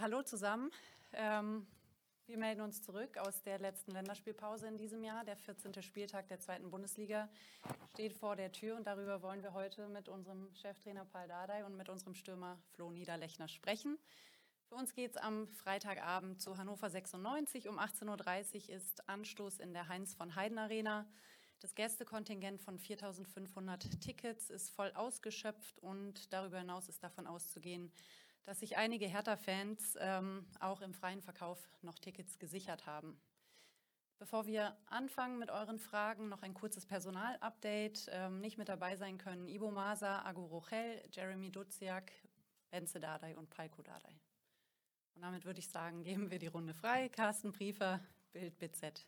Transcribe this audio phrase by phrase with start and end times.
[0.00, 0.72] Hallo zusammen.
[1.12, 1.66] Ähm,
[2.26, 5.24] wir melden uns zurück aus der letzten Länderspielpause in diesem Jahr.
[5.24, 5.82] Der 14.
[5.82, 7.28] Spieltag der zweiten Bundesliga
[7.92, 11.76] steht vor der Tür und darüber wollen wir heute mit unserem Cheftrainer Paul Dardai und
[11.76, 13.96] mit unserem Stürmer Flo Niederlechner sprechen.
[14.68, 17.68] Für uns geht es am Freitagabend zu Hannover 96.
[17.68, 21.06] Um 18.30 Uhr ist Anstoß in der Heinz von Heiden Arena.
[21.60, 27.92] Das Gästekontingent von 4500 Tickets ist voll ausgeschöpft und darüber hinaus ist davon auszugehen,
[28.44, 33.18] dass sich einige Hertha-Fans ähm, auch im freien Verkauf noch Tickets gesichert haben.
[34.18, 38.08] Bevor wir anfangen mit euren Fragen, noch ein kurzes Personalupdate.
[38.10, 42.12] Ähm, nicht mit dabei sein können Ibo Masa, Agu Rochel, Jeremy Duziak,
[42.70, 44.20] Benze Dardai und Paiko Dardai.
[45.14, 47.08] Und damit würde ich sagen, geben wir die Runde frei.
[47.08, 48.00] Carsten Briefer,
[48.32, 49.06] Bild BZ.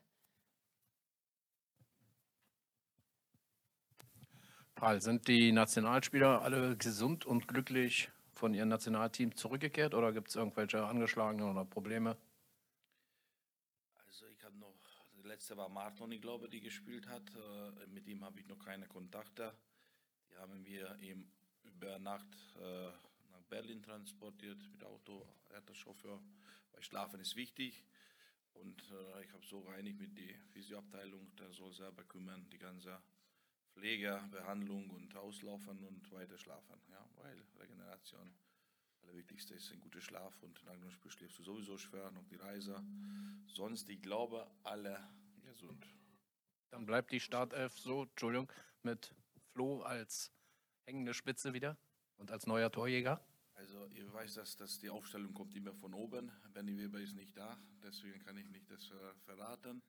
[4.75, 10.37] Paul, sind die Nationalspieler alle gesund und glücklich von ihrem Nationalteam zurückgekehrt oder gibt es
[10.37, 12.17] irgendwelche Angeschlagenen oder Probleme?
[14.07, 14.75] Also ich habe noch,
[15.17, 17.23] der letzte war Martin, ich glaube, die gespielt hat.
[17.35, 19.55] Äh, mit ihm habe ich noch keine Kontakte.
[20.31, 21.31] Die haben wir eben
[21.65, 22.29] über Nacht
[22.61, 22.89] äh,
[23.33, 25.27] nach Berlin transportiert mit Auto.
[25.49, 26.21] Er hat das Chauffeur,
[26.73, 27.85] weil Schlafen ist wichtig.
[28.53, 33.01] Und äh, ich habe so geeinigt mit der Physioabteilung, der soll selber kümmern, die ganze
[33.77, 36.81] Pflege, Behandlung und Auslaufen und weiter schlafen.
[36.89, 38.35] Ja, weil Regeneration,
[39.03, 42.83] allerwichtigste ist ein guter Schlaf und dem Spiel schläfst du sowieso schwer, noch die Reise.
[43.47, 44.99] Sonst, ich glaube, alle
[45.45, 45.87] gesund.
[46.71, 48.51] Dann bleibt die Startelf so, Entschuldigung,
[48.83, 49.15] mit
[49.53, 50.33] Flo als
[50.87, 51.77] hängende Spitze wieder
[52.17, 53.23] und als neuer Torjäger.
[53.53, 56.33] Also ihr weißt, dass, dass die Aufstellung kommt immer von oben.
[56.55, 59.83] Benny Weber ist nicht da, deswegen kann ich nicht das äh, verraten.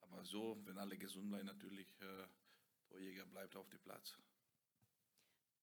[0.00, 2.26] Aber so, wenn alle gesund bleiben, natürlich äh,
[2.90, 4.18] Torjäger bleibt auf dem Platz.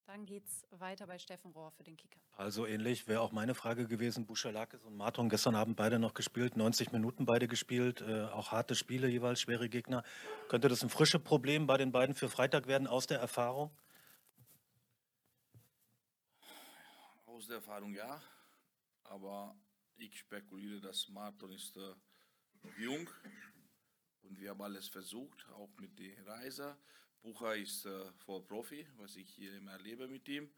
[0.06, 2.18] Dann geht es weiter bei Steffen Rohr für den Kicker.
[2.32, 4.24] Also ähnlich wäre auch meine Frage gewesen.
[4.24, 8.74] Buschalakis und Marton gestern Abend beide noch gespielt, 90 Minuten beide gespielt, äh, auch harte
[8.74, 10.02] Spiele jeweils, schwere Gegner.
[10.48, 13.70] Könnte das ein frisches Problem bei den beiden für Freitag werden aus der Erfahrung?
[17.26, 18.22] Aus der Erfahrung ja,
[19.04, 19.54] aber
[19.96, 21.92] ich spekuliere, dass Marton ist äh,
[22.78, 23.10] jung
[24.22, 26.78] und wir haben alles versucht, auch mit der Reise.
[27.22, 30.50] Bucher ist äh, voll Profi, was ich hier immer erlebe mit ihm.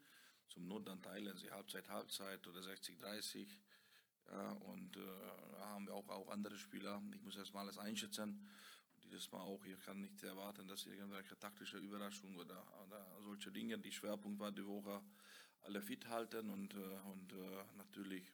[0.47, 3.47] Zum Not dann teilen sie Halbzeit, Halbzeit oder 60, 30.
[4.29, 4.99] Ja, und äh,
[5.53, 7.01] da haben wir auch, auch andere Spieler.
[7.13, 8.47] Ich muss erst mal alles einschätzen.
[8.95, 13.51] Und dieses Mal auch, ich kann nicht erwarten, dass irgendwelche taktische Überraschung oder, oder solche
[13.51, 15.01] Dinge, die Schwerpunkt war die Woche,
[15.63, 18.31] alle fit halten und, äh, und äh, natürlich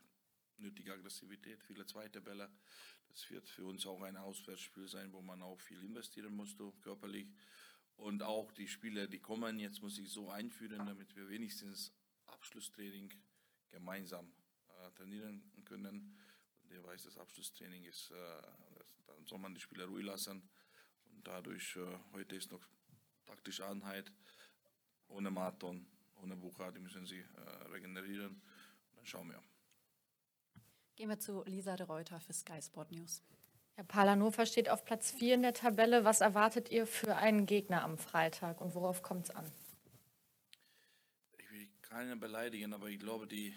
[0.58, 2.50] nötige Aggressivität, viele zweite Bälle.
[3.10, 7.28] Das wird für uns auch ein Auswärtsspiel sein, wo man auch viel investieren musste, körperlich.
[7.98, 11.92] Und auch die Spieler, die kommen, jetzt muss ich so einführen, damit wir wenigstens
[12.28, 13.12] Abschlusstraining
[13.70, 14.32] gemeinsam
[14.70, 16.16] äh, trainieren können.
[16.62, 18.42] Und der weiß, das Abschlusstraining ist, äh,
[18.76, 20.48] das, dann soll man die Spieler ruhig lassen.
[21.12, 22.62] Und dadurch, äh, heute ist noch
[23.26, 24.12] taktische Einheit,
[25.08, 25.88] ohne Marathon,
[26.22, 28.42] ohne Bucher, die müssen sie äh, regenerieren.
[28.96, 29.42] Dann schauen wir.
[30.96, 33.22] Gehen wir zu Lisa de Reuter für Sky Sport News.
[33.78, 36.04] Herr Palanover steht auf Platz 4 in der Tabelle.
[36.04, 39.46] Was erwartet ihr für einen Gegner am Freitag und worauf kommt es an?
[41.38, 43.54] Ich will keinen beleidigen, aber ich glaube, die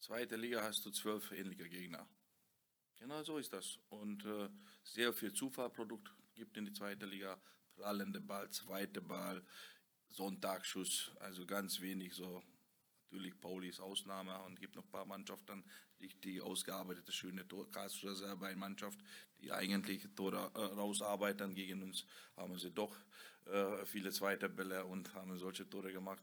[0.00, 2.06] zweite Liga hast du zwölf ähnliche Gegner.
[2.96, 3.78] Genau so ist das.
[3.88, 4.50] Und äh,
[4.84, 7.40] sehr viel Zufallprodukt gibt in die zweite Liga.
[7.74, 9.42] Prallende Ball, zweite Ball,
[10.10, 12.42] Sonntagsschuss, also ganz wenig so
[13.10, 15.64] Natürlich Pauli ist Ausnahme und gibt noch ein paar Mannschaften,
[16.00, 17.66] die, ausgearbeitete schöne Tor.
[17.74, 18.98] Eine Mannschaft,
[19.40, 21.54] die eigentlich Tore äh, rausarbeiten.
[21.54, 22.04] Gegen uns
[22.36, 22.96] haben sie doch
[23.46, 26.22] äh, viele zweite Bälle und haben solche Tore gemacht.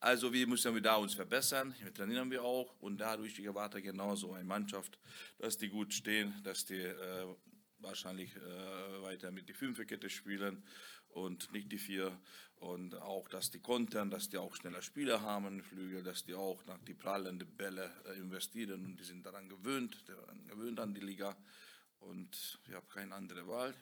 [0.00, 1.74] Also wir müssen wir da uns verbessern.
[1.80, 4.98] Wir trainieren wir auch und dadurch ich erwarte genauso eine Mannschaft,
[5.38, 7.26] dass die gut stehen, dass die äh,
[7.78, 10.62] wahrscheinlich äh, weiter mit die Fünferkette spielen
[11.10, 12.18] und nicht die vier.
[12.64, 16.64] Und auch, dass die kontern, dass die auch schneller Spieler haben, Flügel, dass die auch
[16.64, 21.02] nach die prallenden Bälle äh, investieren und die sind daran gewöhnt, daran gewöhnt an die
[21.02, 21.36] Liga.
[22.00, 23.74] Und wir haben keine andere Wahl.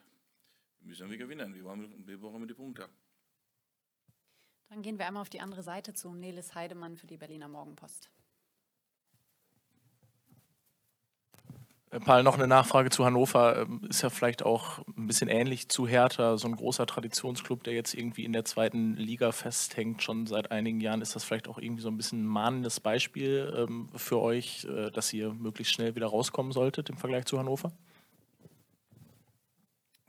[0.80, 1.54] Wir müssen wir gewinnen.
[1.54, 1.62] Wir
[2.18, 2.88] brauchen, wir die Punkte.
[4.68, 8.10] Dann gehen wir einmal auf die andere Seite zu Nelis Heidemann für die Berliner Morgenpost.
[12.00, 13.62] Paul, noch eine Nachfrage zu Hannover.
[13.62, 17.74] Ähm, ist ja vielleicht auch ein bisschen ähnlich zu Hertha, so ein großer Traditionsclub, der
[17.74, 21.02] jetzt irgendwie in der zweiten Liga festhängt, schon seit einigen Jahren.
[21.02, 24.90] Ist das vielleicht auch irgendwie so ein bisschen ein mahnendes Beispiel ähm, für euch, äh,
[24.90, 27.72] dass ihr möglichst schnell wieder rauskommen solltet im Vergleich zu Hannover?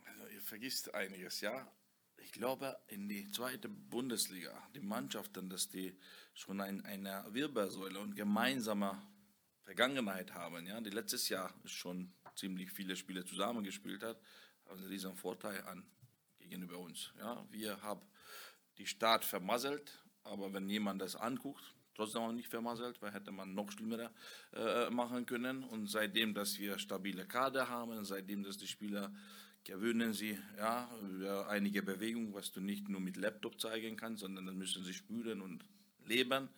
[0.05, 1.67] Also ihr vergisst einiges, ja.
[2.15, 5.97] Ich glaube, in die zweite Bundesliga, die Mannschaften, dass die
[6.33, 9.01] schon ein, eine Wirbelsäule und gemeinsamer
[9.63, 10.65] Vergangenheit haben.
[10.67, 14.19] Ja, die letztes Jahr schon ziemlich viele Spiele zusammengespielt hat,
[14.67, 15.85] haben sie diesen Vorteil an
[16.39, 17.13] gegenüber uns.
[17.17, 18.01] Ja, wir haben
[18.77, 21.63] die Start vermasselt, aber wenn jemand das anguckt,
[21.95, 24.11] trotzdem auch nicht vermasselt, weil hätte man noch schlimmer
[24.53, 25.63] äh, machen können.
[25.63, 29.13] Und seitdem, dass wir stabile Kader haben, seitdem, dass die Spieler
[29.63, 30.89] gewöhnen sie ja,
[31.47, 35.41] einige Bewegungen, was du nicht nur mit Laptop zeigen kannst, sondern dann müssen sie spüren
[35.41, 35.63] und
[36.05, 36.49] leben.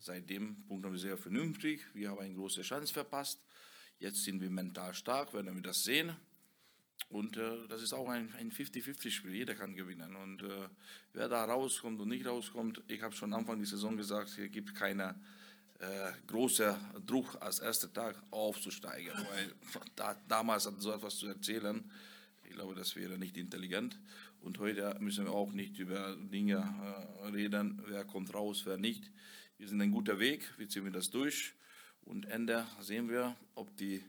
[0.00, 1.82] Seitdem punkten wir sehr vernünftig.
[1.92, 3.38] Wir haben eine große Chance verpasst.
[3.98, 6.16] Jetzt sind wir mental stark, werden wir das sehen.
[7.10, 9.34] Und äh, das ist auch ein, ein 50-50-Spiel.
[9.34, 10.16] Jeder kann gewinnen.
[10.16, 10.68] Und äh,
[11.12, 14.74] wer da rauskommt und nicht rauskommt, ich habe schon Anfang der Saison gesagt, hier gibt
[14.74, 15.20] keiner
[15.80, 19.12] äh, großer Druck als erster Tag aufzusteigen.
[19.34, 19.52] Weil
[19.96, 21.90] da, damals so etwas zu erzählen,
[22.44, 23.98] ich glaube, das wäre nicht intelligent.
[24.40, 26.56] Und heute müssen wir auch nicht über Dinge
[27.22, 29.10] äh, reden, wer kommt raus, wer nicht.
[29.60, 31.52] Wir sind ein guter Weg, wir ziehen das durch.
[32.06, 34.02] Und Ende sehen wir, ob die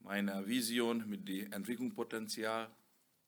[0.00, 2.68] meine Vision mit dem Entwicklungspotenzial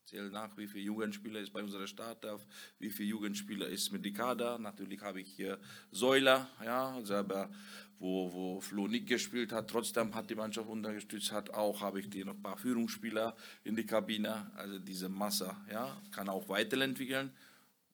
[0.05, 2.47] zählt nach, wie viele Jugendspieler ist bei unserer Startelf,
[2.79, 4.59] wie viele Jugendspieler ist mit Kader.
[4.59, 5.59] Natürlich habe ich hier
[5.91, 7.51] Säuler, ja, selber
[7.99, 9.71] wo, wo Flo nicht gespielt hat.
[9.71, 13.75] Trotzdem hat die Mannschaft unterstützt, hat auch, habe ich dir noch ein paar Führungsspieler in
[13.75, 14.51] die Kabine.
[14.55, 17.31] Also diese Masse, ja, kann auch weiterentwickeln.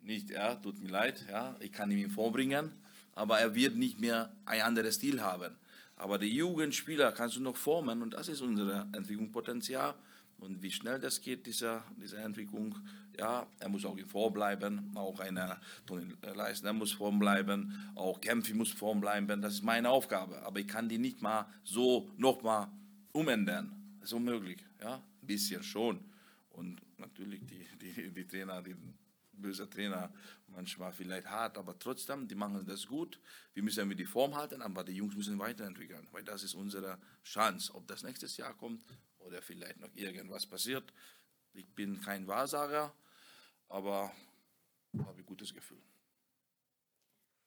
[0.01, 2.73] Nicht, ja, tut mir leid, ja, ich kann ihn vorbringen,
[3.15, 5.57] aber er wird nicht mehr ein anderes Stil haben.
[5.97, 9.95] Aber die Jugendspieler kannst du noch formen und das ist unser Entwicklungspotenzial.
[10.39, 12.75] Und wie schnell das geht, diese, diese Entwicklung,
[13.19, 18.19] ja, er muss auch in Form bleiben, auch einer Toni Leisner muss Form bleiben, auch
[18.19, 20.41] Kempfi muss Form bleiben, das ist meine Aufgabe.
[20.43, 22.69] Aber ich kann die nicht mal so nochmal
[23.13, 23.71] umändern.
[24.01, 26.01] Das ist unmöglich, ja, ein bisschen schon.
[26.53, 28.75] Und natürlich die, die, die Trainer, die
[29.41, 30.13] böse Trainer,
[30.49, 33.21] manchmal vielleicht hart, aber trotzdem, die machen das gut.
[33.55, 37.75] Wir müssen die Form halten, aber die Jungs müssen weiterentwickeln, weil das ist unsere Chance.
[37.75, 38.83] Ob das nächstes Jahr kommt
[39.19, 40.93] oder vielleicht noch irgendwas passiert.
[41.53, 42.93] Ich bin kein Wahrsager,
[43.69, 44.13] aber
[44.99, 45.83] habe ein gutes Gefühl.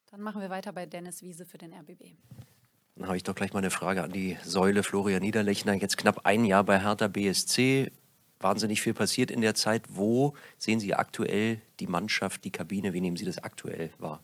[0.07, 2.15] Dann machen wir weiter bei Dennis Wiese für den RBB.
[2.95, 5.73] Dann habe ich doch gleich mal eine Frage an die Säule Florian Niederlechner.
[5.73, 7.91] Jetzt knapp ein Jahr bei Hertha BSC.
[8.43, 9.83] Wahnsinnig viel passiert in der Zeit.
[9.87, 12.93] Wo sehen Sie aktuell die Mannschaft, die Kabine?
[12.93, 14.21] Wie nehmen Sie das aktuell wahr?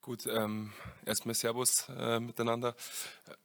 [0.00, 0.72] Gut, ähm,
[1.04, 2.76] erstmal Servus äh, miteinander.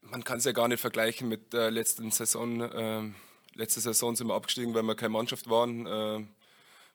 [0.02, 2.70] Man kann es ja gar nicht vergleichen mit der letzten Saison.
[2.74, 3.16] Ähm,
[3.56, 5.88] letzte Saison sind wir abgestiegen, weil wir keine Mannschaft waren.
[5.88, 6.26] Äh,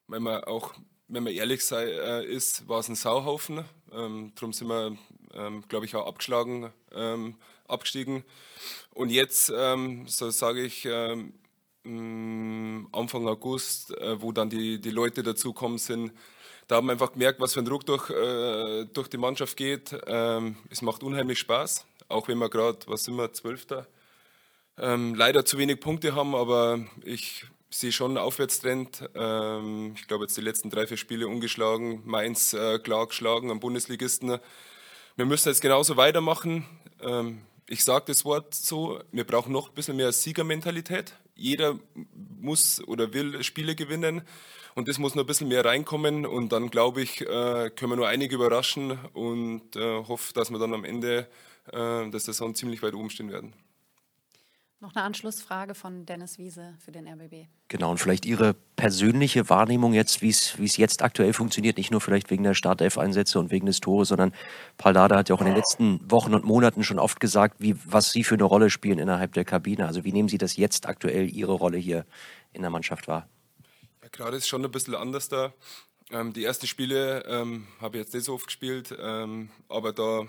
[0.06, 0.74] wenn man auch,
[1.08, 3.64] wenn man ehrlich sei, äh, ist, war es ein Sauhaufen.
[3.92, 4.96] Ähm, darum sind wir,
[5.34, 7.36] ähm, glaube ich, auch abgeschlagen, ähm,
[7.66, 8.24] abgestiegen.
[8.94, 11.34] Und jetzt, ähm, so sage ich, ähm,
[11.84, 16.12] Anfang August, äh, wo dann die, die Leute dazukommen sind,
[16.68, 19.96] da haben wir einfach gemerkt, was für ein Druck durch, äh, durch die Mannschaft geht.
[20.06, 23.86] Ähm, es macht unheimlich Spaß, auch wenn wir gerade, was sind wir, Zwölfter,
[24.76, 29.08] ähm, leider zu wenig Punkte haben, aber ich sehe schon einen Aufwärtstrend.
[29.14, 33.60] Ähm, ich glaube, jetzt die letzten drei, vier Spiele ungeschlagen, Mainz äh, klar geschlagen am
[33.60, 34.38] Bundesligisten.
[35.16, 36.66] Wir müssen jetzt genauso weitermachen.
[37.00, 41.14] Ähm, ich sage das Wort so, wir brauchen noch ein bisschen mehr Siegermentalität.
[41.38, 41.78] Jeder
[42.40, 44.22] muss oder will Spiele gewinnen
[44.74, 47.96] und das muss noch ein bisschen mehr reinkommen und dann glaube ich, äh, können wir
[47.96, 51.28] nur einige überraschen und äh, hoffe, dass wir dann am Ende
[51.72, 53.54] äh, der Saison ziemlich weit oben stehen werden.
[54.80, 57.48] Noch eine Anschlussfrage von Dennis Wiese für den RBB.
[57.66, 62.30] Genau, und vielleicht Ihre persönliche Wahrnehmung jetzt, wie es jetzt aktuell funktioniert, nicht nur vielleicht
[62.30, 64.32] wegen der Startelf-Einsätze und wegen des Tores, sondern
[64.76, 67.74] Paul Dada hat ja auch in den letzten Wochen und Monaten schon oft gesagt, wie,
[67.86, 69.84] was Sie für eine Rolle spielen innerhalb der Kabine.
[69.84, 72.06] Also wie nehmen Sie das jetzt aktuell, Ihre Rolle hier
[72.52, 73.28] in der Mannschaft wahr?
[74.00, 75.52] Ja, gerade ist schon ein bisschen anders da.
[76.10, 80.26] Ähm, die ersten Spiele ähm, habe ich jetzt nicht so oft gespielt, ähm, aber da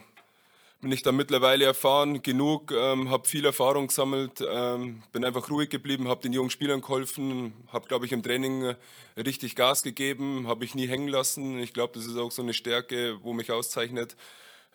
[0.81, 5.69] bin ich da mittlerweile erfahren genug, ähm, habe viel Erfahrung gesammelt, ähm, bin einfach ruhig
[5.69, 8.75] geblieben, habe den jungen Spielern geholfen, habe, glaube ich, im Training äh,
[9.17, 11.59] richtig Gas gegeben, habe ich nie hängen lassen.
[11.59, 14.15] Ich glaube, das ist auch so eine Stärke, wo mich auszeichnet.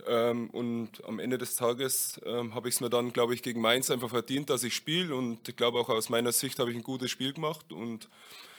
[0.06, 3.62] Ähm, und am Ende des Tages ähm, habe ich es mir dann, glaube ich, gegen
[3.62, 5.14] Mainz einfach verdient, dass ich spiele.
[5.14, 7.72] Und ich glaube, auch aus meiner Sicht habe ich ein gutes Spiel gemacht.
[7.72, 8.08] Und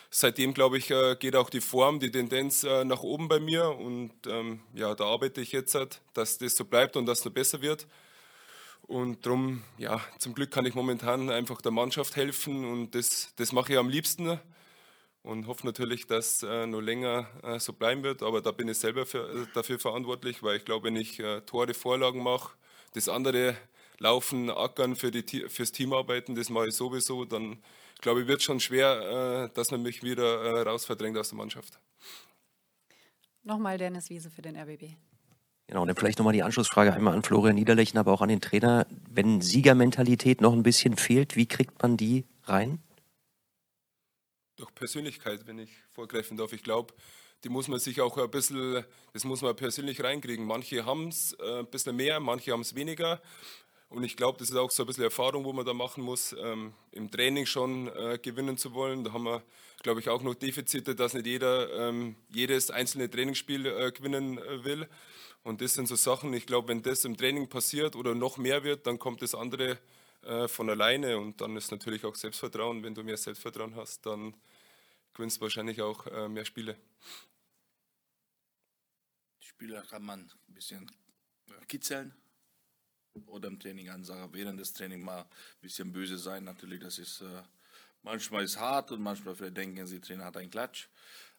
[0.10, 3.70] seitdem, glaube ich, äh, geht auch die Form, die Tendenz äh, nach oben bei mir.
[3.70, 7.26] Und ähm, ja, da arbeite ich jetzt, halt, dass das so bleibt und dass es
[7.26, 7.88] noch besser wird.
[8.88, 13.52] Und darum, ja, zum Glück kann ich momentan einfach der Mannschaft helfen und das, das
[13.52, 14.40] mache ich am liebsten
[15.26, 18.22] und hoffe natürlich, dass äh, noch länger äh, so bleiben wird.
[18.22, 21.42] Aber da bin ich selber für, äh, dafür verantwortlich, weil ich glaube, wenn ich äh,
[21.42, 22.52] Tore, Vorlagen mache,
[22.94, 23.58] das andere
[23.98, 27.58] Laufen, Ackern, für die, fürs Team arbeiten, das mache ich sowieso, dann
[28.06, 31.80] glaube wird schon schwer, äh, dass man mich wieder äh, rausverdrängt aus der Mannschaft.
[33.42, 34.94] Nochmal Dennis Wiese für den RBB.
[35.66, 38.42] Genau, und dann vielleicht nochmal die Anschlussfrage einmal an Florian Niederlechner, aber auch an den
[38.42, 38.86] Trainer.
[39.10, 42.78] Wenn Siegermentalität noch ein bisschen fehlt, wie kriegt man die rein?
[44.58, 46.54] Durch Persönlichkeit, wenn ich vorgreifen darf.
[46.54, 46.94] Ich glaube,
[47.44, 50.46] die muss man sich auch ein bisschen, das muss man persönlich reinkriegen.
[50.46, 53.20] Manche haben es äh, ein bisschen mehr, manche haben es weniger.
[53.90, 56.34] Und ich glaube, das ist auch so ein bisschen Erfahrung, wo man da machen muss,
[56.34, 59.04] ähm, im Training schon äh, gewinnen zu wollen.
[59.04, 59.44] Da haben wir,
[59.84, 64.64] glaube ich, auch noch Defizite, dass nicht jeder ähm, jedes einzelne Trainingsspiel äh, gewinnen äh,
[64.64, 64.90] will.
[65.44, 68.64] Und das sind so Sachen, ich glaube, wenn das im Training passiert oder noch mehr
[68.64, 69.78] wird, dann kommt das andere
[70.24, 71.20] äh, von alleine.
[71.20, 72.84] Und dann ist natürlich auch Selbstvertrauen.
[72.84, 74.34] Wenn du mehr Selbstvertrauen hast, dann
[75.14, 76.76] gewinnst du wahrscheinlich auch äh, mehr Spiele.
[79.42, 80.92] Die Spieler kann man ein bisschen
[81.48, 82.16] äh, kitzeln
[83.28, 85.28] oder im Training ansagen, während des Trainings mal ein
[85.62, 86.44] bisschen böse sein.
[86.44, 87.44] Natürlich, das ist äh,
[88.04, 90.88] manchmal ist hart und manchmal vielleicht denken sie, Trainer hat einen Klatsch.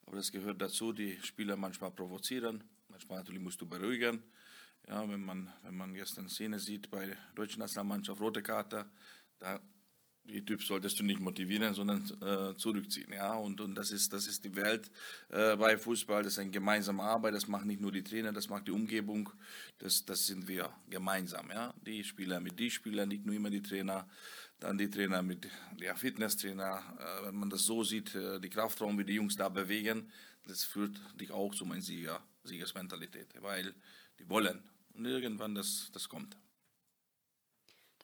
[0.07, 4.23] Aber das gehört dazu, die Spieler manchmal provozieren, manchmal natürlich musst du beruhigen.
[4.89, 8.87] Ja, wenn man, wenn man gestern Szene sieht bei der deutschen Nationalmannschaft, rote Karte,
[9.39, 9.61] da
[10.29, 13.13] die Typ solltest du nicht motivieren, sondern äh, zurückziehen.
[13.13, 14.91] Ja, und, und das ist, das ist die Welt
[15.31, 16.23] äh, bei Fußball.
[16.23, 17.35] Das ist eine gemeinsame Arbeit.
[17.35, 19.31] Das macht nicht nur die Trainer, das macht die Umgebung.
[19.79, 21.51] Das, das sind wir gemeinsam.
[21.51, 24.09] Ja, die Spieler mit die Spieler, nicht nur immer die Trainer.
[24.59, 25.49] Dann die Trainer mit
[25.81, 26.83] der Fitnesstrainer.
[26.99, 30.11] Äh, wenn man das so sieht, äh, die Kraftraum, wie die Jungs da bewegen,
[30.47, 33.75] das führt dich auch zu meiner Sieger, Siegersmentalität, weil
[34.19, 34.63] die wollen.
[34.95, 36.37] Und irgendwann das, das kommt.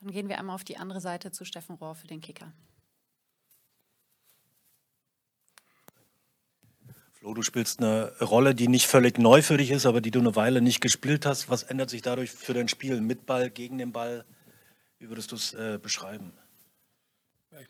[0.03, 2.53] Dann gehen wir einmal auf die andere Seite zu Steffen Rohr für den Kicker.
[7.13, 10.19] Flo, du spielst eine Rolle, die nicht völlig neu für dich ist, aber die du
[10.19, 11.49] eine Weile nicht gespielt hast.
[11.49, 14.25] Was ändert sich dadurch für dein Spiel mit Ball, gegen den Ball?
[14.99, 16.33] Wie würdest du es äh, beschreiben?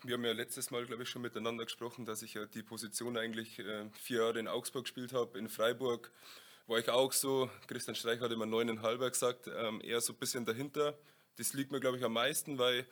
[0.01, 3.15] Wir haben ja letztes Mal, glaube ich, schon miteinander gesprochen, dass ich ja die Position
[3.15, 5.37] eigentlich äh, vier Jahre in Augsburg gespielt habe.
[5.37, 6.11] In Freiburg
[6.65, 10.45] war ich auch so, Christian Streich hat immer neuneinhalber gesagt, ähm, eher so ein bisschen
[10.45, 10.97] dahinter.
[11.37, 12.85] Das liegt mir, glaube ich, am meisten, weil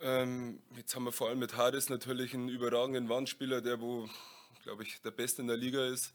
[0.00, 4.08] ähm, jetzt haben wir vor allem mit Hades natürlich einen überragenden Wandspieler, der wo,
[4.62, 6.14] glaube ich, der Beste in der Liga ist.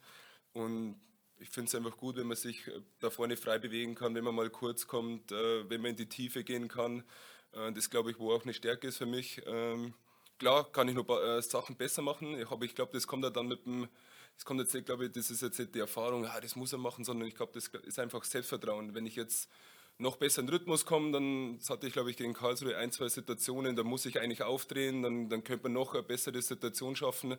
[0.54, 1.00] Und
[1.40, 4.24] ich finde es einfach gut, wenn man sich äh, da vorne frei bewegen kann, wenn
[4.24, 7.04] man mal kurz kommt, äh, wenn man in die Tiefe gehen kann.
[7.52, 9.42] Äh, das glaube ich, wo auch eine Stärke ist für mich.
[9.46, 9.94] Ähm,
[10.40, 13.48] klar kann ich noch äh, Sachen besser machen, aber ich glaube, das kommt ja dann
[13.48, 13.88] mit dem,
[14.36, 16.72] das kommt jetzt nicht, glaube ich, das ist jetzt nicht die Erfahrung, ja, das muss
[16.72, 18.96] er machen, sondern ich glaube, das ist einfach Selbstvertrauen.
[18.96, 19.50] Wenn ich jetzt
[19.98, 21.12] noch besser in Rhythmus kommen.
[21.12, 25.04] Dann hatte ich, glaube ich, gegen Karlsruhe ein, zwei Situationen, da muss ich eigentlich aufdrehen,
[25.04, 27.38] dann, dann könnte man noch eine bessere Situation schaffen.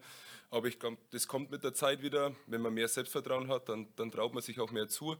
[0.51, 2.35] Aber ich glaube, das kommt mit der Zeit wieder.
[2.47, 5.17] Wenn man mehr Selbstvertrauen hat, dann, dann traut man sich auch mehr zu.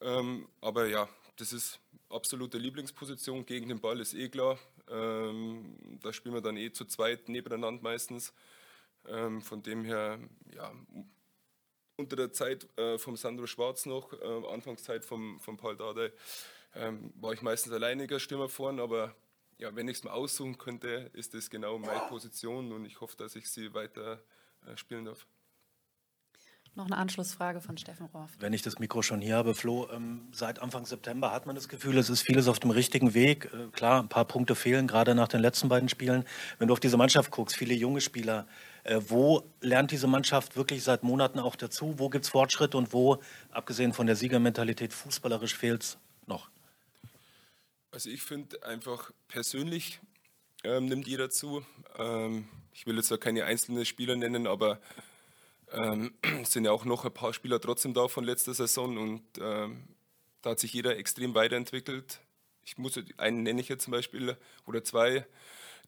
[0.00, 3.46] Ähm, aber ja, das ist absolute Lieblingsposition.
[3.46, 4.58] Gegen den Ball ist eh klar.
[4.88, 8.32] Ähm, da spielen wir dann eh zu zweit nebeneinander meistens.
[9.08, 10.18] Ähm, von dem her,
[10.54, 10.72] ja,
[12.00, 16.12] unter der Zeit äh, vom Sandro Schwarz noch, äh, Anfangszeit vom, vom Paul Dardai,
[16.74, 19.14] ähm, war ich meistens alleiniger Stürmer vorn, aber
[19.58, 23.16] ja, wenn ich es mal aussuchen könnte, ist das genau meine Position und ich hoffe,
[23.16, 24.20] dass ich sie weiter
[24.66, 25.26] äh, spielen darf.
[26.76, 28.30] Noch eine Anschlussfrage von Steffen Rohrf.
[28.38, 31.68] Wenn ich das Mikro schon hier habe, Flo, ähm, seit Anfang September hat man das
[31.68, 33.50] Gefühl, es ist vieles auf dem richtigen Weg.
[33.52, 36.24] Äh, klar, ein paar Punkte fehlen, gerade nach den letzten beiden Spielen.
[36.58, 38.69] Wenn du auf diese Mannschaft guckst, viele junge Spieler, äh,
[39.08, 41.98] wo lernt diese Mannschaft wirklich seit Monaten auch dazu?
[41.98, 43.20] Wo gibt es Fortschritte und wo,
[43.50, 46.48] abgesehen von der Siegermentalität, fußballerisch fehlt es noch?
[47.92, 50.00] Also ich finde einfach persönlich
[50.64, 51.64] ähm, nimmt jeder zu.
[51.98, 54.80] Ähm, ich will jetzt ja keine einzelnen Spieler nennen, aber
[55.72, 56.12] ähm,
[56.44, 59.84] sind ja auch noch ein paar Spieler trotzdem da von letzter Saison und ähm,
[60.42, 62.20] da hat sich jeder extrem weiterentwickelt.
[62.64, 65.26] Ich muss einen nenne ich jetzt zum Beispiel oder zwei.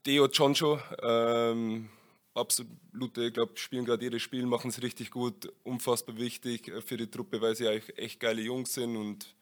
[0.05, 1.89] Deo Choncho, ähm,
[2.35, 6.97] absolute, ich glaube, spielen gerade jedes Spiel, machen es richtig gut, unfassbar wichtig äh, für
[6.97, 9.35] die Truppe, weil sie eigentlich echt geile Jungs sind und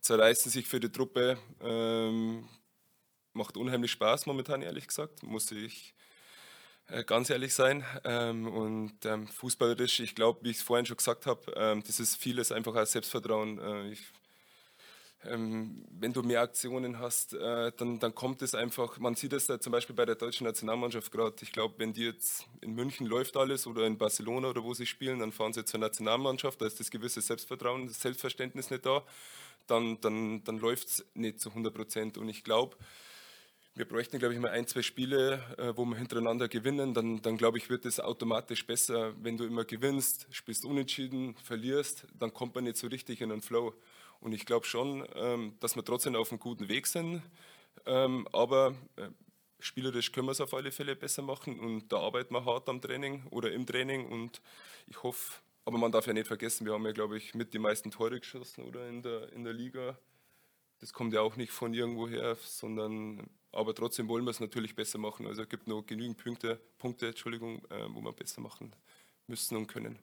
[0.00, 1.38] zerreißen sich für die Truppe.
[1.60, 2.48] Ähm,
[3.32, 5.94] macht unheimlich Spaß momentan, ehrlich gesagt, muss ich
[6.88, 7.84] äh, ganz ehrlich sein.
[8.04, 12.00] Ähm, und ähm, fußballerisch, ich glaube, wie ich es vorhin schon gesagt habe, ähm, das
[12.00, 13.58] ist vieles einfach als Selbstvertrauen.
[13.58, 14.00] Äh, ich,
[15.24, 19.46] ähm, wenn du mehr Aktionen hast, äh, dann, dann kommt es einfach, man sieht es
[19.46, 23.06] da zum Beispiel bei der deutschen Nationalmannschaft gerade, ich glaube, wenn die jetzt in München
[23.06, 26.66] läuft alles oder in Barcelona oder wo sie spielen, dann fahren sie zur Nationalmannschaft, da
[26.66, 29.02] ist das gewisse Selbstvertrauen, das Selbstverständnis nicht da,
[29.66, 32.18] dann, dann, dann läuft es nicht zu 100 Prozent.
[32.18, 32.76] Und ich glaube,
[33.74, 36.92] wir bräuchten, glaube ich, mal ein, zwei Spiele, äh, wo wir hintereinander gewinnen.
[36.92, 42.06] Dann, dann glaube ich, wird es automatisch besser, wenn du immer gewinnst, spielst unentschieden, verlierst,
[42.18, 43.74] dann kommt man nicht so richtig in den Flow.
[44.20, 47.22] Und ich glaube schon, ähm, dass wir trotzdem auf einem guten Weg sind.
[47.86, 49.08] Ähm, aber äh,
[49.58, 52.80] spielerisch können wir es auf alle Fälle besser machen und da arbeiten wir hart am
[52.80, 54.06] Training oder im Training.
[54.06, 54.40] Und
[54.86, 57.58] ich hoffe, Aber man darf ja nicht vergessen, wir haben ja, glaube ich, mit die
[57.58, 59.98] meisten Tore geschossen oder in der, in der Liga.
[60.80, 64.98] Das kommt ja auch nicht von irgendwoher, sondern aber trotzdem wollen wir es natürlich besser
[64.98, 65.26] machen.
[65.26, 68.74] Also es gibt noch genügend Punkte, Punkte Entschuldigung, äh, wo wir besser machen
[69.26, 69.98] müssen und können.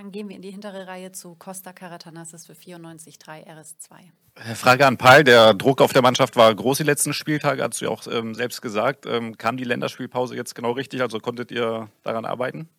[0.00, 4.54] Dann gehen wir in die hintere Reihe zu Costa Caratanassis für 94,3 RS2.
[4.54, 5.24] Frage an Paul.
[5.24, 8.34] Der Druck auf der Mannschaft war groß die letzten Spieltage, hast du ja auch ähm,
[8.34, 9.04] selbst gesagt.
[9.04, 11.02] Ähm, kam die Länderspielpause jetzt genau richtig?
[11.02, 12.70] Also konntet ihr daran arbeiten?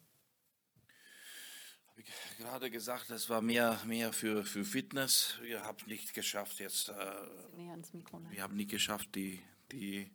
[1.90, 5.38] Habe ich gerade gesagt, das war mehr, mehr für, für Fitness.
[5.44, 6.90] Wir haben nicht geschafft jetzt.
[6.90, 6.96] Äh,
[7.94, 8.18] Mikro.
[8.18, 8.30] ne?
[8.32, 9.40] wir haben nicht geschafft, die,
[9.72, 10.10] die,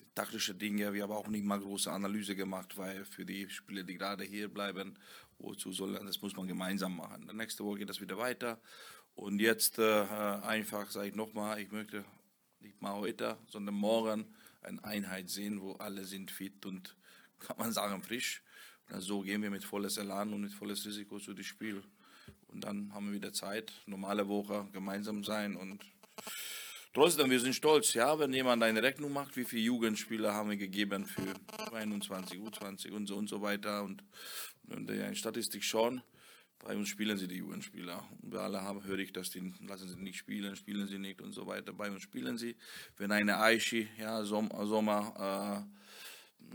[0.00, 0.92] die taktische Dinge.
[0.94, 4.52] Wir haben auch nicht mal große Analyse gemacht, weil für die Spieler, die gerade hier
[4.52, 4.98] bleiben,
[5.38, 7.26] wozu soll das muss man gemeinsam machen.
[7.26, 8.60] Dann nächste Woche geht das wieder weiter.
[9.14, 10.02] Und jetzt äh,
[10.42, 12.04] einfach sage ich nochmal, ich möchte
[12.60, 16.96] nicht mal heute, sondern morgen eine Einheit sehen, wo alle sind fit und
[17.38, 18.42] kann man sagen frisch.
[18.90, 21.82] Und so gehen wir mit volles Elan und mit volles Risiko zu dem Spiel.
[22.48, 25.80] Und dann haben wir wieder Zeit, normale Woche gemeinsam sein und
[26.94, 30.56] Trotzdem, wir sind stolz, ja, wenn jemand eine Rechnung macht, wie viele Jugendspieler haben wir
[30.56, 31.34] gegeben für
[31.72, 33.82] 21, U20 und so und so weiter.
[33.82, 34.04] Und
[34.62, 36.02] wir eine Statistik schauen,
[36.60, 38.08] bei uns spielen sie die Jugendspieler.
[38.22, 41.20] Und bei alle haben, höre ich, dass die lassen sie nicht spielen, spielen sie nicht
[41.20, 41.72] und so weiter.
[41.72, 42.54] Bei uns spielen sie.
[42.96, 45.66] Wenn eine Aishi, ja, Som- Sommer,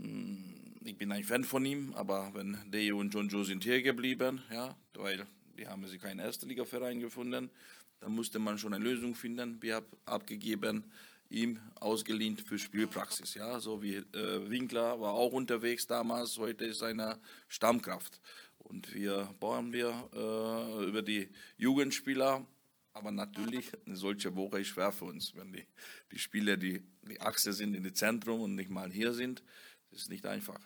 [0.00, 3.82] äh, ich bin ein Fan von ihm, aber wenn Deo und John Joe sind hier
[3.82, 5.26] geblieben, ja, weil
[5.58, 7.50] die haben sie keinen Erste-Liga-Verein gefunden,
[8.00, 9.62] dann musste man schon eine Lösung finden.
[9.62, 10.84] Wir haben abgegeben,
[11.28, 13.34] ihm ausgeliehen für Spielpraxis.
[13.34, 18.20] Ja, so wie äh, Winkler war auch unterwegs damals, heute ist seine Stammkraft.
[18.58, 22.46] Und wir bauen wir äh, über die Jugendspieler,
[22.92, 25.66] aber natürlich eine solche Woche ist schwer für uns, wenn die,
[26.12, 29.42] die Spieler die, die Achse sind in dem Zentrum und nicht mal hier sind.
[29.90, 30.60] Das ist nicht einfach.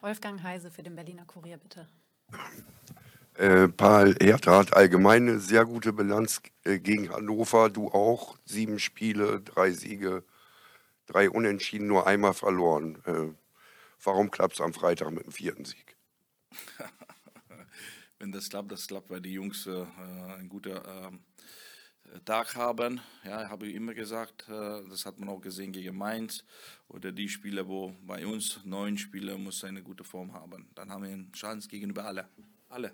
[0.00, 1.88] Wolfgang Heise für den Berliner Kurier, bitte.
[3.34, 7.70] Äh, Paul Hertha hat allgemein eine sehr gute Bilanz äh, gegen Hannover.
[7.70, 8.38] Du auch.
[8.44, 10.22] Sieben Spiele, drei Siege,
[11.06, 13.02] drei Unentschieden, nur einmal verloren.
[13.06, 13.34] Äh,
[14.04, 15.96] warum klappt es am Freitag mit dem vierten Sieg?
[18.18, 19.86] Wenn das klappt, das klappt, weil die Jungs äh,
[20.36, 21.20] einen guten ähm,
[22.26, 23.00] Tag haben.
[23.24, 26.44] Ja, habe ich immer gesagt, äh, das hat man auch gesehen gegen Mainz.
[26.88, 30.68] Oder die Spieler, wo bei uns neun Spieler muss eine gute Form haben.
[30.74, 32.28] Dann haben wir eine Chance gegenüber alle.
[32.68, 32.92] Alle.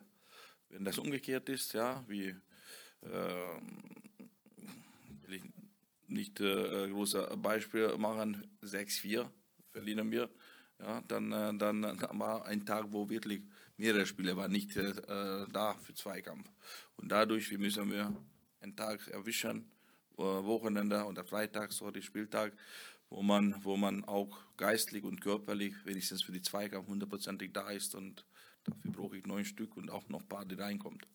[0.71, 2.35] Wenn das umgekehrt ist, ja, wie
[3.03, 3.83] ähm,
[5.23, 5.43] will ich
[6.09, 9.29] nicht äh, große Beispiel machen, 6-4
[9.73, 10.31] verlieren wir.
[10.81, 11.83] Ja, dann, äh, dann
[12.19, 13.43] war ein Tag, wo wirklich
[13.77, 14.93] mehrere Spieler waren nicht äh,
[15.53, 16.51] da für Zweikampf.
[16.97, 18.15] Und dadurch wir müssen wir
[18.61, 19.71] einen Tag erwischen,
[20.19, 22.53] äh, Wochenende oder Freitag, sorry, Spieltag,
[23.09, 27.95] wo man, wo man auch geistlich und körperlich wenigstens für die Zweikampf hundertprozentig da ist.
[27.95, 28.25] Und
[28.71, 31.07] dafür brauche ich neun Stück und auch noch ein paar, die reinkommt.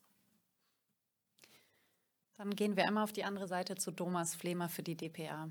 [2.36, 5.50] Dann gehen wir einmal auf die andere Seite zu Thomas Flemer für die DPA.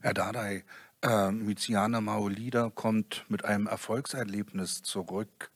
[0.00, 0.64] Herr Dardai,
[1.02, 5.50] äh, Miziana Maolida kommt mit einem Erfolgserlebnis zurück.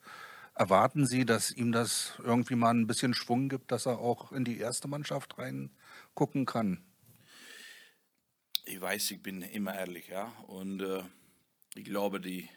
[0.54, 4.44] Erwarten Sie, dass ihm das irgendwie mal ein bisschen Schwung gibt, dass er auch in
[4.44, 6.84] die erste Mannschaft reingucken kann?
[8.64, 10.26] Ich weiß, ich bin immer ehrlich, ja.
[10.46, 11.02] Und äh,
[11.74, 12.48] ich glaube, die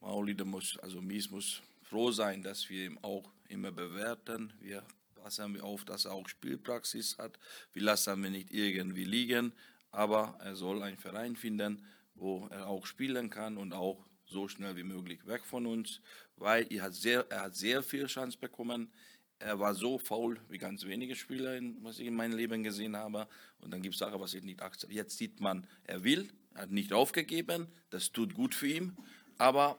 [0.00, 4.52] Maulide muss, also Mies muss froh sein, dass wir ihn auch immer bewerten.
[4.60, 7.38] Wir passen auf, dass er auch Spielpraxis hat.
[7.72, 9.52] Wir lassen ihn nicht irgendwie liegen,
[9.90, 14.76] aber er soll einen Verein finden, wo er auch spielen kann und auch so schnell
[14.76, 16.00] wie möglich weg von uns,
[16.36, 18.92] weil er hat sehr, er hat sehr viel Chance bekommen.
[19.40, 22.96] Er war so faul wie ganz wenige Spieler, in, was ich in meinem Leben gesehen
[22.96, 23.28] habe.
[23.60, 25.02] Und dann gibt es Sachen, was ich nicht akzeptiere.
[25.02, 27.68] Jetzt sieht man, er will, er hat nicht aufgegeben.
[27.90, 28.96] Das tut gut für ihn.
[29.38, 29.78] Aber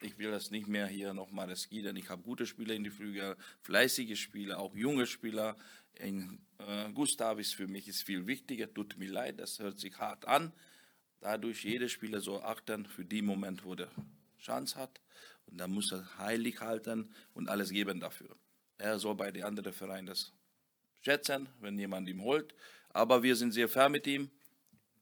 [0.00, 1.96] ich will das nicht mehr hier nochmal riskieren.
[1.96, 5.56] Ich habe gute Spieler in die Flügel, fleißige Spieler, auch junge Spieler.
[6.00, 8.72] Ein, äh, Gustav ist für mich ist viel wichtiger.
[8.72, 10.52] Tut mir leid, das hört sich hart an.
[11.20, 13.90] Dadurch jeder Spieler so achten für den Moment, wo der
[14.38, 15.00] Chance hat.
[15.46, 18.36] Und dann muss er heilig halten und alles geben dafür.
[18.78, 20.32] Er soll bei den anderen Vereinen das
[21.02, 22.54] schätzen, wenn jemand ihm holt.
[22.90, 24.30] Aber wir sind sehr fair mit ihm.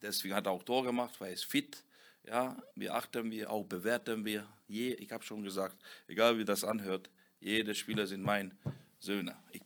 [0.02, 1.82] Deswegen hat er auch Tor gemacht, weil er ist fit.
[2.26, 4.46] Ja, wir achten wir, auch bewerten wir.
[4.66, 7.10] Je, ich habe schon gesagt, egal wie das anhört,
[7.40, 8.56] jede Spieler sind mein
[8.98, 9.36] Söhne.
[9.52, 9.62] Ich,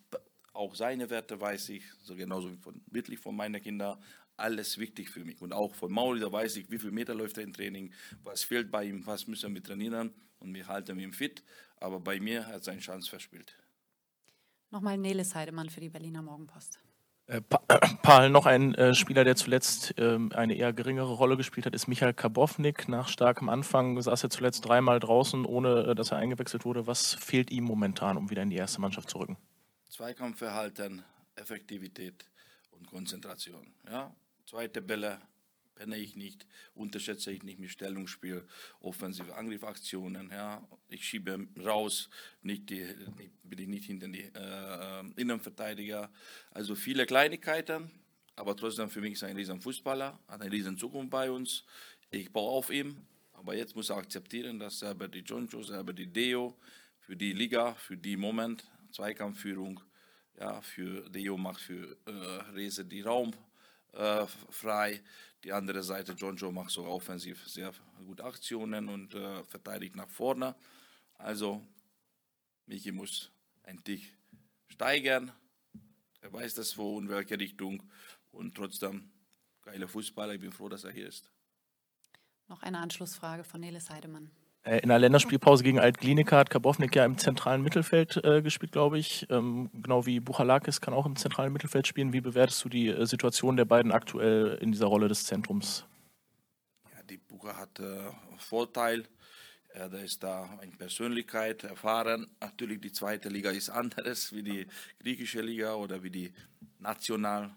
[0.53, 4.03] auch seine Werte weiß ich, so genauso wie von, wirklich von meinen Kindern.
[4.37, 5.41] Alles wichtig für mich.
[5.41, 7.93] Und auch von Mauli, da weiß ich, wie viel Meter läuft er im Training,
[8.23, 10.13] was fehlt bei ihm, was müssen wir trainieren.
[10.39, 11.43] Und wir halten ihn fit.
[11.77, 13.57] Aber bei mir hat er seine Chance verspielt.
[14.71, 16.79] Nochmal Nelis Heidemann für die Berliner Morgenpost.
[17.27, 17.41] Äh,
[18.03, 21.89] Paul, noch ein äh, Spieler, der zuletzt ähm, eine eher geringere Rolle gespielt hat, ist
[21.89, 22.89] Michael Karbovnik.
[22.89, 26.87] Nach starkem Anfang saß er zuletzt dreimal draußen, ohne äh, dass er eingewechselt wurde.
[26.87, 29.37] Was fehlt ihm momentan, um wieder in die erste Mannschaft zu rücken?
[29.91, 31.05] Zweikampfverhalten,
[31.35, 32.27] Effektivität
[32.71, 33.75] und Konzentration.
[33.91, 34.15] Ja?
[34.47, 35.19] Zweite Bälle
[35.79, 38.45] penne ich nicht, unterschätze ich nicht mit Stellungsspiel,
[38.81, 40.31] offensive Angriffaktionen.
[40.31, 40.67] Ja.
[40.89, 42.11] Ich schiebe raus,
[42.43, 42.85] nicht die,
[43.45, 46.11] bin ich nicht hinter die äh, Innenverteidiger.
[46.51, 47.93] Also viele Kleinigkeiten,
[48.35, 51.65] aber trotzdem für mich ist er ein riesen Fußballer, hat eine riesen Zukunft bei uns.
[52.11, 52.97] Ich baue auf ihm,
[53.35, 56.59] aber jetzt muss er akzeptieren, dass selber die Jonjo, selber die Deo
[56.99, 59.81] für die Liga, für die Moment, Zweikampfführung,
[60.41, 62.11] ja, für Deo macht für äh,
[62.53, 63.33] Rese die Raum
[63.93, 65.01] äh, frei.
[65.45, 67.73] Die andere Seite, John Joe macht so offensiv sehr
[68.05, 70.57] gute Aktionen und äh, verteidigt nach vorne.
[71.15, 71.63] Also,
[72.67, 73.31] Michi muss
[73.63, 74.15] ein Tick
[74.67, 75.33] steigern.
[76.21, 77.83] Er weiß das wo in welche Richtung.
[78.33, 79.11] Und trotzdem,
[79.63, 80.35] geiler Fußballer.
[80.35, 81.31] Ich bin froh, dass er hier ist.
[82.49, 84.31] Noch eine Anschlussfrage von Nelis Heidemann.
[84.63, 88.99] Äh, in der Länderspielpause gegen Alt-Glinica hat Karbovnik ja im zentralen Mittelfeld äh, gespielt, glaube
[88.99, 89.27] ich.
[89.31, 92.13] Ähm, genau wie Buchalakis kann auch im zentralen Mittelfeld spielen.
[92.13, 95.87] Wie bewertest du die äh, Situation der beiden aktuell in dieser Rolle des Zentrums?
[96.93, 99.05] Ja, die Bucha hat äh, Vorteil.
[99.75, 102.27] Da ist da eine Persönlichkeit, erfahren.
[102.41, 104.67] Natürlich, die zweite Liga ist anderes wie die
[104.99, 106.33] griechische Liga oder wie die
[106.81, 107.55] national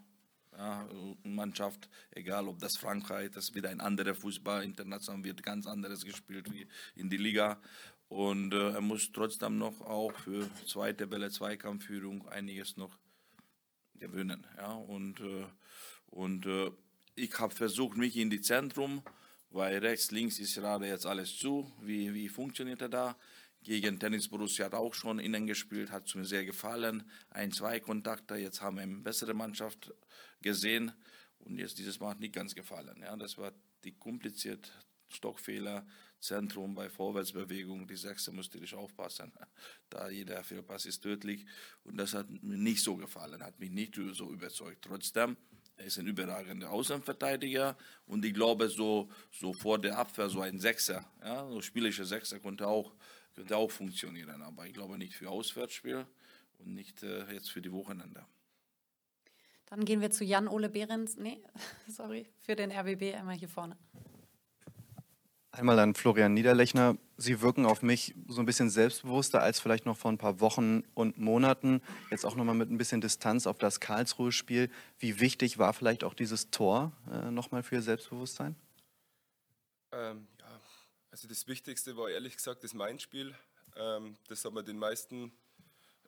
[1.24, 6.52] Mannschaft, egal ob das Frankreich, das wird ein anderer Fußball, international wird ganz anderes gespielt
[6.52, 7.62] wie in die Liga.
[8.10, 12.97] Und äh, er muss trotzdem noch auch für zweite Bälle, Zweikampfführung einiges noch
[13.95, 14.45] gewöhnen.
[14.58, 14.74] Ja?
[14.74, 15.45] Und, äh,
[16.08, 16.71] und äh,
[17.15, 19.02] ich habe versucht, mich in die Zentrum,
[19.50, 21.71] weil rechts, links ist gerade jetzt alles zu.
[21.82, 23.17] Wie, wie funktioniert er da?
[23.63, 27.04] Gegen Tennis Borussia hat auch schon innen gespielt, hat mir sehr gefallen.
[27.30, 29.93] Ein, zwei Kontakte, jetzt haben wir eine bessere Mannschaft
[30.41, 30.91] gesehen
[31.39, 33.00] und jetzt dieses Mal hat nicht ganz gefallen.
[33.02, 34.71] Ja, das war die kompliziert
[35.10, 35.86] Stockfehler,
[36.19, 39.32] Zentrum bei Vorwärtsbewegung, die Sechste musste ich aufpassen.
[39.89, 41.45] Da jeder Fehlpass ist tödlich
[41.84, 44.86] und das hat mir nicht so gefallen, hat mich nicht so überzeugt.
[44.86, 45.36] Trotzdem,
[45.76, 50.60] er ist ein überragender Außenverteidiger und ich glaube, so, so vor der Abwehr, so ein
[50.60, 52.93] Sechser, ja, so spielerischer Sechser konnte auch
[53.36, 56.06] könnte auch funktionieren, aber ich glaube nicht für Auswärtsspiel
[56.60, 58.26] und nicht äh, jetzt für die Wochenende.
[59.67, 61.41] Dann gehen wir zu Jan-Ole Behrens, nee,
[61.88, 63.78] sorry, für den RBB einmal hier vorne.
[65.54, 66.98] Einmal an Florian Niederlechner.
[67.17, 70.84] Sie wirken auf mich so ein bisschen selbstbewusster als vielleicht noch vor ein paar Wochen
[70.94, 71.82] und Monaten.
[72.10, 74.70] Jetzt auch nochmal mit ein bisschen Distanz auf das Karlsruhe-Spiel.
[74.98, 78.56] Wie wichtig war vielleicht auch dieses Tor äh, nochmal für Ihr Selbstbewusstsein?
[79.91, 80.26] Ähm,
[81.12, 83.36] also das Wichtigste war ehrlich gesagt das Main-Spiel.
[83.76, 85.32] Ähm, das hat mir den meisten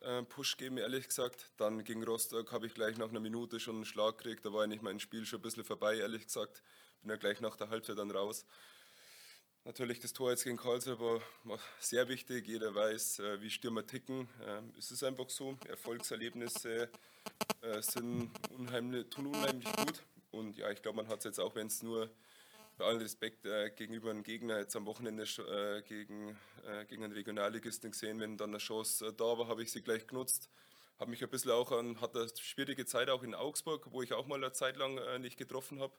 [0.00, 1.50] äh, Push gegeben, ehrlich gesagt.
[1.58, 4.44] Dann gegen Rostock habe ich gleich nach einer Minute schon einen Schlag gekriegt.
[4.44, 6.62] Da war eigentlich mein Spiel schon ein bisschen vorbei, ehrlich gesagt.
[7.02, 8.46] Bin ja gleich nach der Halbzeit dann raus.
[9.66, 12.46] Natürlich das Tor jetzt gegen Karlsruhe war, war sehr wichtig.
[12.46, 14.28] Jeder weiß, äh, wie Stürmer ticken.
[14.42, 15.56] Ähm, es ist einfach so.
[15.68, 16.90] Erfolgserlebnisse
[17.60, 20.02] äh, sind unheimlich, tun unheimlich gut.
[20.30, 22.10] Und ja, ich glaube, man hat es jetzt auch, wenn es nur
[22.76, 27.12] bei allem Respekt äh, gegenüber einem Gegner jetzt am Wochenende äh, gegen, äh, gegen einen
[27.12, 30.50] Regionalligisten gesehen, wenn dann eine Chance äh, da war, habe ich sie gleich genutzt.
[30.98, 34.12] Habe mich ein bisschen auch an, hatte eine schwierige Zeit auch in Augsburg, wo ich
[34.12, 35.92] auch mal eine Zeit lang äh, nicht getroffen habe.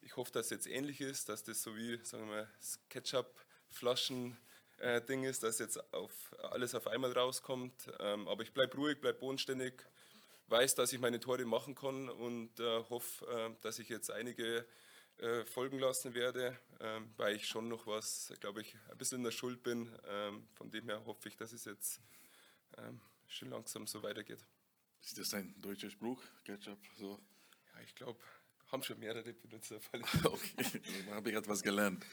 [0.00, 5.24] Ich hoffe, dass es jetzt ähnlich ist, dass das so wie, sagen wir das Ketchup-Flaschen-Ding
[5.24, 6.12] ist, dass jetzt auf,
[6.50, 7.90] alles auf einmal rauskommt.
[7.98, 9.74] Ähm, aber ich bleibe ruhig, bleibe bodenständig,
[10.46, 14.64] weiß, dass ich meine Tore machen kann und äh, hoffe, dass ich jetzt einige
[15.18, 19.24] äh, folgen lassen werde, ähm, weil ich schon noch was, glaube ich, ein bisschen in
[19.24, 19.90] der Schuld bin.
[20.06, 22.00] Ähm, von dem her hoffe ich, dass es jetzt
[22.76, 24.44] ähm, schon langsam so weitergeht.
[25.02, 26.78] Ist das ein deutscher Spruch, Ketchup?
[26.96, 27.20] So?
[27.74, 28.20] Ja, ich glaube,
[28.70, 29.80] haben schon mehrere Benutzer.
[30.24, 32.04] okay, dann habe ich etwas gelernt.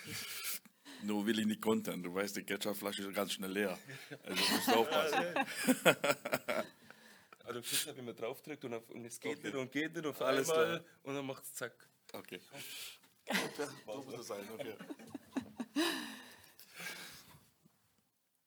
[1.03, 2.01] Nur will ich nicht kontern.
[2.01, 3.77] Du weißt, die Ketchupflasche ist ganz schnell leer.
[4.23, 5.25] Also musst du aufpassen.
[7.43, 9.47] also Pizza, wenn man drauf drückt und, auf, und es geht okay.
[9.47, 11.89] nicht und geht nicht auf Alles einmal und dann macht es zack.
[12.19, 12.39] Okay.
[13.85, 14.73] so muss es sein, okay.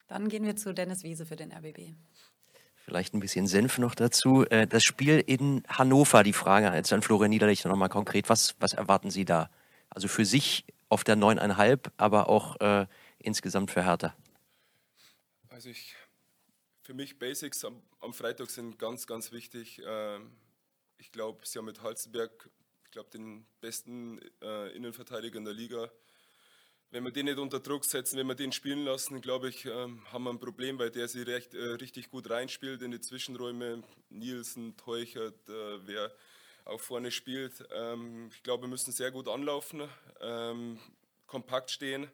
[0.09, 1.95] Dann gehen wir zu Dennis Wiese für den RBB.
[2.77, 4.47] Vielleicht ein bisschen Senf noch dazu.
[4.47, 8.31] Äh, das Spiel in Hannover, die Frage jetzt an Florian Niederlich nochmal konkret.
[8.31, 9.51] Was, was erwarten Sie da?
[9.91, 12.87] Also für sich auf der 9,5, aber auch äh,
[13.19, 14.15] insgesamt für Hertha.
[15.51, 15.95] Also ich,
[16.83, 19.83] für mich Basics am, am Freitag sind ganz, ganz wichtig.
[19.85, 20.33] Ähm,
[20.97, 22.49] ich glaube, Sie haben mit Halzenberg
[22.89, 25.91] ich glaube, den besten äh, Innenverteidiger in der Liga.
[26.91, 30.03] wenn wir den nicht unter Druck setzen, wenn wir den spielen lassen, glaube ich, ähm,
[30.11, 33.83] haben wir ein Problem, weil der sich recht, äh, richtig gut reinspielt in die Zwischenräume.
[34.09, 36.11] Nielsen, Teuchert, äh, wer
[36.65, 37.63] auch vorne spielt.
[37.73, 39.83] Ähm, ich glaube, wir müssen sehr gut anlaufen,
[40.23, 40.79] ähm,
[41.27, 42.11] kompakt stehen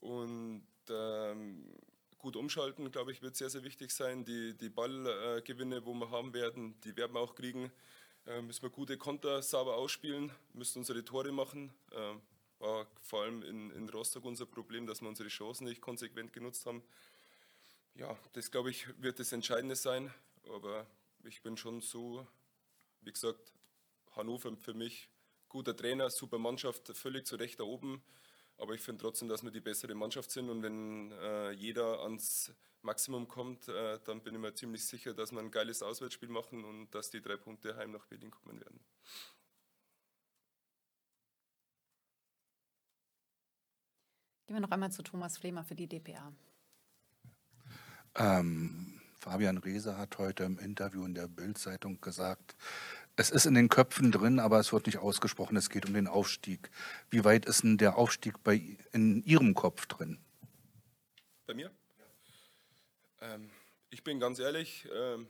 [0.00, 1.72] und ähm,
[2.18, 4.26] gut umschalten, glaube ich, wird sehr, sehr wichtig sein.
[4.26, 7.72] Die, die Ballgewinne, wo wir haben werden, die werden wir auch kriegen.
[8.26, 11.72] Äh, müssen wir gute Konter sauber ausspielen, müssen unsere Tore machen.
[11.92, 12.14] Äh,
[12.58, 16.66] war vor allem in, in Rostock unser Problem, dass wir unsere Chancen nicht konsequent genutzt
[16.66, 16.82] haben.
[17.94, 20.12] Ja, das glaube ich wird das Entscheidende sein.
[20.52, 20.86] Aber
[21.22, 22.26] ich bin schon so,
[23.02, 23.52] wie gesagt,
[24.16, 25.08] Hannover für mich
[25.48, 28.02] guter Trainer, super Mannschaft, völlig zu Recht da oben.
[28.58, 32.52] Aber ich finde trotzdem, dass wir die bessere Mannschaft sind und wenn äh, jeder ans
[32.82, 36.64] Maximum kommt, äh, dann bin ich mir ziemlich sicher, dass wir ein geiles Auswärtsspiel machen
[36.64, 38.80] und dass die drei Punkte heim nach Berlin kommen werden.
[44.46, 46.32] Gehen wir noch einmal zu Thomas Flemer für die DPA.
[48.14, 52.54] Ähm, Fabian Reese hat heute im Interview in der Bild-Zeitung gesagt,
[53.16, 55.56] es ist in den Köpfen drin, aber es wird nicht ausgesprochen.
[55.56, 56.70] Es geht um den Aufstieg.
[57.10, 60.18] Wie weit ist denn der Aufstieg bei, in Ihrem Kopf drin?
[61.46, 61.70] Bei mir?
[63.22, 63.50] Ähm,
[63.90, 65.26] ich bin ganz ehrlich, ähm,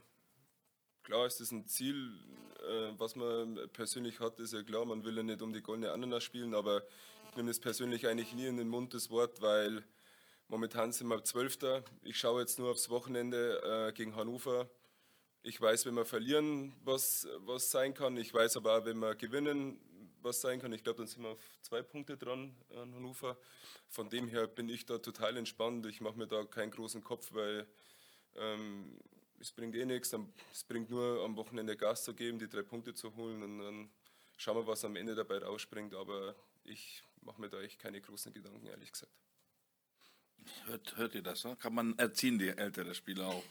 [1.04, 2.12] klar ist das ein Ziel,
[2.58, 5.92] äh, was man persönlich hat, ist ja klar, man will ja nicht um die goldene
[5.92, 6.82] Ananas spielen, aber
[7.30, 9.84] ich nehme das persönlich eigentlich nie in den Mund, das Wort, weil
[10.48, 11.84] momentan sind wir Zwölfter.
[12.02, 14.68] Ich schaue jetzt nur aufs Wochenende äh, gegen Hannover.
[15.46, 18.16] Ich weiß, wenn wir verlieren, was, was sein kann.
[18.16, 19.78] Ich weiß aber auch, wenn wir gewinnen,
[20.20, 20.72] was sein kann.
[20.72, 23.38] Ich glaube, dann sind wir auf zwei Punkte dran an Hannover.
[23.88, 25.86] Von dem her bin ich da total entspannt.
[25.86, 27.64] Ich mache mir da keinen großen Kopf, weil
[28.34, 28.98] ähm,
[29.38, 30.12] es bringt eh nichts.
[30.52, 33.90] Es bringt nur am Wochenende Gas zu geben, die drei Punkte zu holen und dann
[34.38, 35.94] schauen wir, was am Ende dabei rausspringt.
[35.94, 39.12] Aber ich mache mir da echt keine großen Gedanken, ehrlich gesagt.
[40.64, 41.44] Hört, hört ihr das?
[41.44, 41.54] Ne?
[41.54, 43.44] Kann man erziehen, die ältere Spieler auch.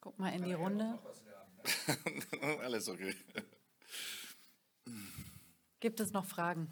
[0.00, 0.98] Guck mal in die Runde.
[2.62, 3.14] Alles okay.
[5.80, 6.68] Gibt es noch Fragen?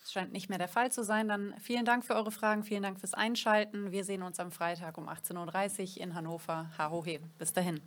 [0.00, 1.28] Das scheint nicht mehr der Fall zu sein.
[1.28, 3.90] Dann vielen Dank für eure Fragen, vielen Dank fürs Einschalten.
[3.90, 6.70] Wir sehen uns am Freitag um 18.30 Uhr in Hannover.
[6.78, 7.20] Harohe.
[7.38, 7.80] Bis dahin.